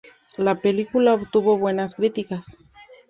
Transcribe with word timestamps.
La 0.35 0.55
película 0.55 1.13
obtuvo 1.13 1.59
buenas 1.59 1.93
críticas. 1.93 2.57